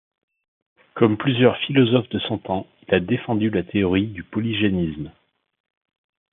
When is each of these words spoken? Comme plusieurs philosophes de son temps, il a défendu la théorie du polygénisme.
Comme 0.95 1.15
plusieurs 1.15 1.55
philosophes 1.59 2.09
de 2.09 2.17
son 2.17 2.39
temps, 2.39 2.65
il 2.87 2.95
a 2.95 2.99
défendu 2.99 3.51
la 3.51 3.61
théorie 3.61 4.07
du 4.07 4.23
polygénisme. 4.23 5.11